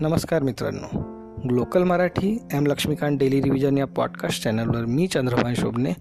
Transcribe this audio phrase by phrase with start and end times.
[0.00, 0.98] नमस्कार मित्रांनो.
[1.48, 5.92] Glocal Marathi M Laxmikanth daily revision या पॉडकास्ट चॅनलवर मी चंद्रभान शोभने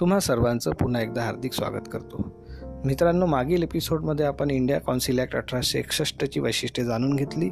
[0.00, 2.46] तुम्हा सर्वांचं पुन्हा एकदा हार्दिक स्वागत करतो.
[2.84, 7.50] मित्रांनो मागील एपिसोडमध्ये आपण इंडिया काउन्सिल ॲक्ट अठराशे एकसष्टची वैशिष्ट्ये जाणून घेतली.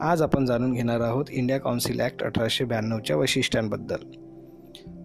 [0.00, 4.10] आज आपण जाणून घेणार आहोत इंडिया काउन्सिल ॲक्ट अठराशे ब्याण्णवच्या वैशिष्ट्यांबद्दल.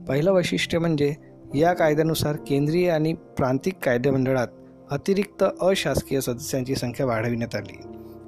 [0.06, 1.14] पहिलं वैशिष्ट्य म्हणजे
[1.56, 4.48] या कायद्यानुसार केंद्रीय आणि प्रांतिक कायदेमंडळात
[4.92, 7.82] अतिरिक्त अशासकीय सदस्यांची संख्या वाढविण्यात आली.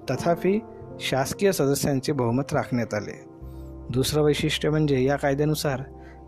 [0.09, 0.59] तथापि
[0.99, 3.25] शासकीय सदस्यांचे बहुमत राखण्यात आले.
[3.89, 5.81] दुसरं वैशिष्ट्य म्हणजे या कायद्यानुसार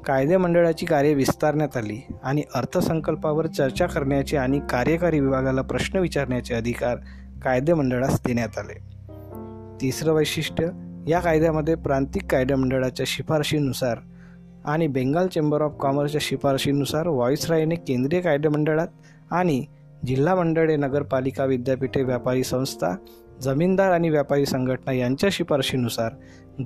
[0.06, 6.98] कायदेमंडळाची कार्ये विस्तारण्यात आली आणि अर्थसंकल्पावर चर्चा करण्याचे आणि कार्यकारी विभागाला प्रश्न विचारण्याचे अधिकार
[7.44, 8.92] कायदेमंडळास देण्यात आले.
[9.82, 10.70] तिसरं वैशिष्ट्य
[11.08, 13.98] या कायद्यामध्ये प्रांतिक कायदेमंडळाच्या शिफारशीनुसार
[14.66, 18.88] आणि बेंगाल चेंबर ऑफ कॉमर्सच्या शिफारशीनुसार व्हॉइसरायने केंद्रीय कायदेमंडळात
[19.32, 19.66] आणि
[20.06, 22.96] जिल्हा मंडळे नगरपालिका विद्यापीठे व्यापारी संस्था
[23.42, 26.12] जमीनदार आणि व्यापारी संघटना यांच्या शिफारशीनुसार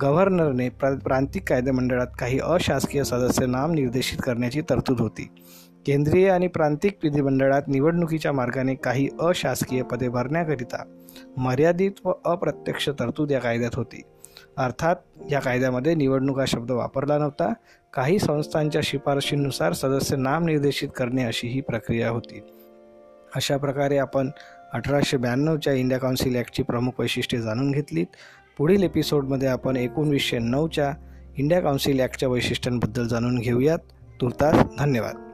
[0.02, 5.30] गव्हर्नरने प्र प्रांतिक कायदेमंडळात काही अशासकीय सदस्य नाम निर्देशित करण्याची तरतूद होती.
[5.86, 10.84] केंद्रीय आणि प्रांतिक विधिमंडळात निवडणुकीच्या मार्गाने काही अशासकीय पदे भरण्याकरिता
[11.38, 14.02] मर्यादित व अप्रत्यक्ष तरतूद या कायद्यात होती.
[14.58, 14.96] अर्थात
[15.32, 17.54] या कायद्यामध्ये निवडणूक हा शब्द वापरला नव्हता.
[17.94, 22.42] काही संस्थांच्या शिफारशीनुसार सदस्य नाम निर्देशित करणे अशी ही प्रक्रिया होती.
[23.36, 24.30] अशा प्रकारे आपण
[24.74, 28.06] अठराशे ब्याण्णवच्या इंडिया काउन्सिल ॲक्टची प्रमुख वैशिष्ट्ये जाणून घेतलीत.
[28.58, 30.94] पुढील एपिसोडमध्ये आपण एकोणवीसशे नऊच्या
[31.38, 33.80] इंडिया काउन्सिल ॲक्टच्या वैशिष्ट्यांबद्दल जाणून घेऊयात.
[34.22, 35.25] तुर्तास धन्यवाद.